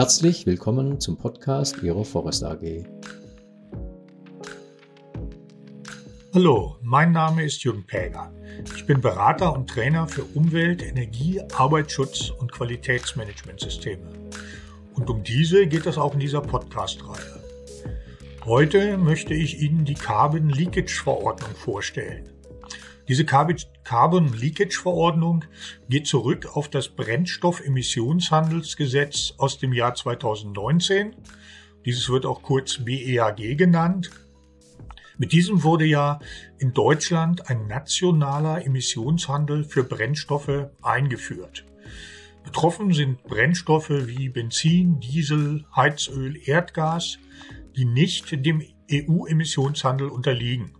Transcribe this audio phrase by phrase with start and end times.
[0.00, 2.86] Herzlich willkommen zum Podcast Ihrer Forest AG.
[6.32, 8.32] Hallo, mein Name ist Jürgen Päger.
[8.74, 14.06] Ich bin Berater und Trainer für Umwelt, Energie, Arbeitsschutz und Qualitätsmanagementsysteme.
[14.94, 17.44] Und um diese geht es auch in dieser Podcast-Reihe.
[18.46, 22.26] Heute möchte ich Ihnen die Carbon Leakage Verordnung vorstellen.
[23.10, 25.44] Diese Carbon Leakage Verordnung
[25.88, 31.16] geht zurück auf das Brennstoffemissionshandelsgesetz aus dem Jahr 2019.
[31.84, 34.12] Dieses wird auch kurz BEAG genannt.
[35.18, 36.20] Mit diesem wurde ja
[36.60, 41.66] in Deutschland ein nationaler Emissionshandel für Brennstoffe eingeführt.
[42.44, 47.18] Betroffen sind Brennstoffe wie Benzin, Diesel, Heizöl, Erdgas,
[47.74, 50.76] die nicht dem EU-Emissionshandel unterliegen.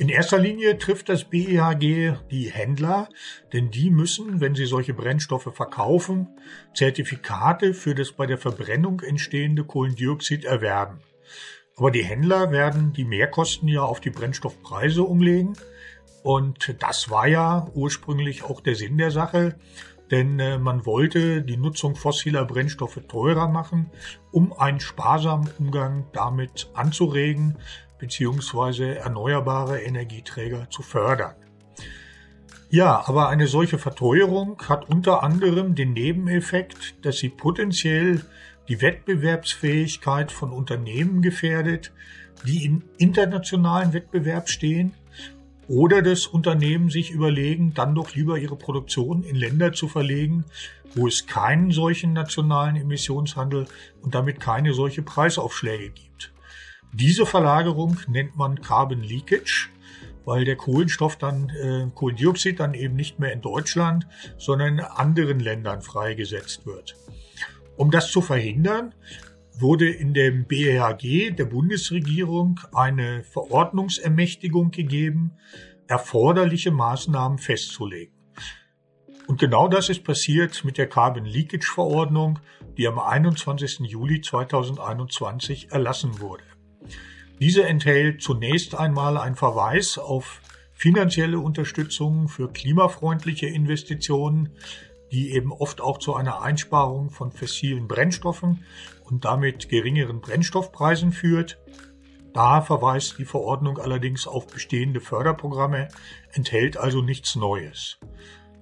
[0.00, 3.08] In erster Linie trifft das BEHG die Händler,
[3.52, 6.28] denn die müssen, wenn sie solche Brennstoffe verkaufen,
[6.72, 11.00] Zertifikate für das bei der Verbrennung entstehende Kohlendioxid erwerben.
[11.76, 15.54] Aber die Händler werden die Mehrkosten ja auf die Brennstoffpreise umlegen.
[16.22, 19.58] Und das war ja ursprünglich auch der Sinn der Sache,
[20.12, 23.90] denn äh, man wollte die Nutzung fossiler Brennstoffe teurer machen,
[24.30, 27.56] um einen sparsamen Umgang damit anzuregen
[27.98, 31.34] beziehungsweise erneuerbare Energieträger zu fördern.
[32.70, 38.22] Ja, aber eine solche Verteuerung hat unter anderem den Nebeneffekt, dass sie potenziell
[38.68, 41.92] die Wettbewerbsfähigkeit von Unternehmen gefährdet,
[42.46, 44.92] die in internationalen Wettbewerb stehen,
[45.66, 50.46] oder das Unternehmen sich überlegen, dann doch lieber ihre Produktion in Länder zu verlegen,
[50.94, 53.66] wo es keinen solchen nationalen Emissionshandel
[54.00, 56.32] und damit keine solche Preisaufschläge gibt.
[56.92, 59.68] Diese Verlagerung nennt man Carbon Leakage,
[60.24, 65.40] weil der Kohlenstoff dann, äh, Kohlendioxid dann eben nicht mehr in Deutschland, sondern in anderen
[65.40, 66.96] Ländern freigesetzt wird.
[67.76, 68.94] Um das zu verhindern,
[69.60, 75.32] wurde in dem BEHG der Bundesregierung eine Verordnungsermächtigung gegeben,
[75.86, 78.14] erforderliche Maßnahmen festzulegen.
[79.26, 82.38] Und genau das ist passiert mit der Carbon Leakage Verordnung,
[82.76, 83.80] die am 21.
[83.80, 86.44] Juli 2021 erlassen wurde.
[87.40, 90.40] Diese enthält zunächst einmal einen Verweis auf
[90.72, 94.50] finanzielle Unterstützung für klimafreundliche Investitionen,
[95.12, 98.64] die eben oft auch zu einer Einsparung von fossilen Brennstoffen
[99.04, 101.58] und damit geringeren Brennstoffpreisen führt.
[102.34, 105.88] Da verweist die Verordnung allerdings auf bestehende Förderprogramme,
[106.32, 107.98] enthält also nichts Neues.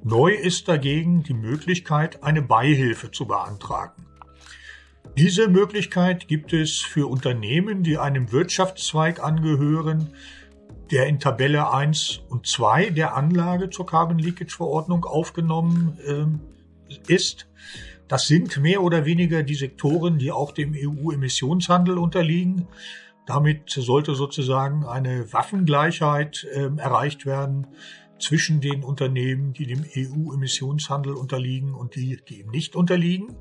[0.03, 4.07] Neu ist dagegen die Möglichkeit, eine Beihilfe zu beantragen.
[5.17, 10.11] Diese Möglichkeit gibt es für Unternehmen, die einem Wirtschaftszweig angehören,
[10.91, 17.49] der in Tabelle 1 und 2 der Anlage zur Carbon Leakage Verordnung aufgenommen äh, ist.
[18.09, 22.69] Das sind mehr oder weniger die Sektoren, die auch dem EU-Emissionshandel unterliegen.
[23.27, 27.67] Damit sollte sozusagen eine Waffengleichheit äh, erreicht werden
[28.21, 33.35] zwischen den Unternehmen, die dem EU-Emissionshandel unterliegen und die, die ihm nicht unterliegen.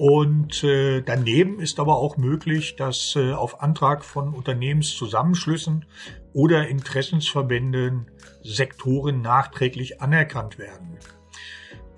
[0.00, 5.84] Und äh, daneben ist aber auch möglich, dass äh, auf Antrag von Unternehmenszusammenschlüssen
[6.32, 8.10] oder Interessensverbänden
[8.42, 10.96] Sektoren nachträglich anerkannt werden.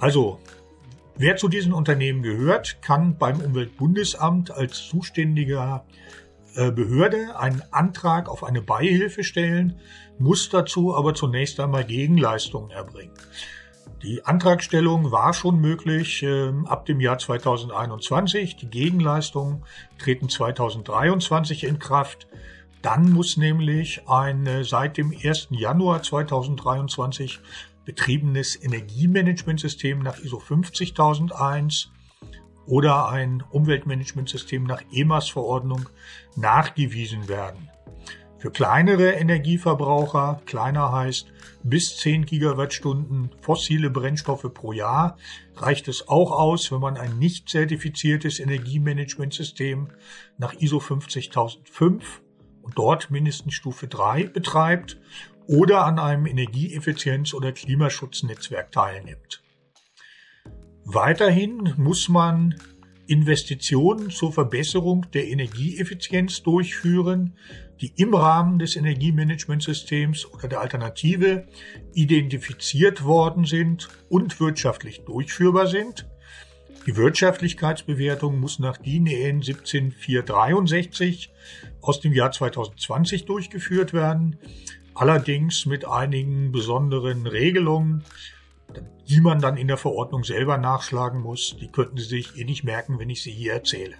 [0.01, 0.41] Also,
[1.15, 5.87] wer zu diesen Unternehmen gehört, kann beim Umweltbundesamt als zuständiger
[6.57, 9.79] äh, Behörde einen Antrag auf eine Beihilfe stellen,
[10.19, 13.15] muss dazu aber zunächst einmal Gegenleistungen erbringen.
[14.03, 18.57] Die Antragstellung war schon möglich äh, ab dem Jahr 2021.
[18.57, 19.65] Die Gegenleistungen
[19.99, 22.27] treten 2023 in Kraft.
[22.83, 25.49] Dann muss nämlich ein äh, seit dem 1.
[25.51, 27.41] Januar 2023
[27.85, 31.91] betriebenes Energiemanagementsystem nach ISO 50001
[32.67, 35.89] oder ein Umweltmanagementsystem nach EMAS-Verordnung
[36.37, 37.71] nachgewiesen werden.
[38.43, 45.17] Für kleinere Energieverbraucher, kleiner heißt bis 10 Gigawattstunden fossile Brennstoffe pro Jahr,
[45.55, 49.91] reicht es auch aus, wenn man ein nicht zertifiziertes Energiemanagementsystem
[50.39, 52.21] nach ISO 50005
[52.63, 54.99] und dort mindestens Stufe 3 betreibt
[55.47, 59.41] oder an einem Energieeffizienz- oder Klimaschutznetzwerk teilnimmt.
[60.85, 62.57] Weiterhin muss man
[63.07, 67.37] Investitionen zur Verbesserung der Energieeffizienz durchführen,
[67.81, 71.47] die im Rahmen des Energiemanagementsystems oder der Alternative
[71.95, 76.09] identifiziert worden sind und wirtschaftlich durchführbar sind.
[76.87, 81.31] Die Wirtschaftlichkeitsbewertung muss nach DIN EN 17463
[81.81, 84.39] aus dem Jahr 2020 durchgeführt werden,
[84.95, 88.05] allerdings mit einigen besonderen Regelungen
[89.09, 91.57] die man dann in der Verordnung selber nachschlagen muss.
[91.61, 93.95] Die könnten Sie sich eh nicht merken, wenn ich sie hier erzähle.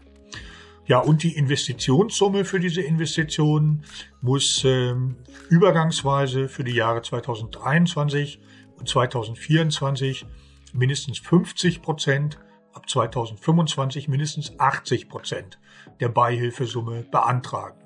[0.85, 3.85] Ja, und die Investitionssumme für diese Investitionen
[4.21, 5.17] muss ähm,
[5.49, 8.41] übergangsweise für die Jahre 2023
[8.79, 10.27] und 2024
[10.73, 12.39] mindestens 50 Prozent,
[12.73, 15.59] ab 2025 mindestens 80 Prozent
[16.01, 17.79] der Beihilfesumme beantragen.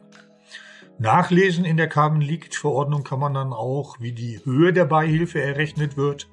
[0.99, 5.43] Nachlesen in der Carbon Leakage Verordnung kann man dann auch, wie die Höhe der Beihilfe
[5.43, 6.31] errechnet wird.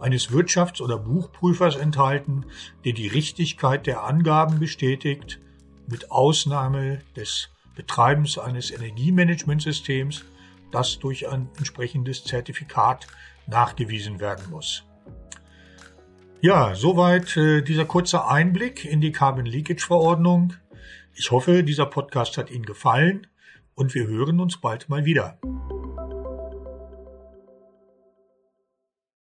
[0.00, 2.46] eines Wirtschafts- oder Buchprüfers enthalten,
[2.86, 5.40] der die Richtigkeit der Angaben bestätigt,
[5.86, 10.24] mit Ausnahme des Betreibens eines Energiemanagementsystems,
[10.72, 13.08] das durch ein entsprechendes Zertifikat
[13.46, 14.84] nachgewiesen werden muss.
[16.44, 20.52] Ja, soweit äh, dieser kurze Einblick in die Carbon Leakage Verordnung.
[21.14, 23.26] Ich hoffe, dieser Podcast hat Ihnen gefallen
[23.74, 25.38] und wir hören uns bald mal wieder.